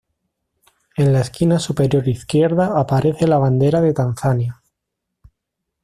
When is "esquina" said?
1.21-1.59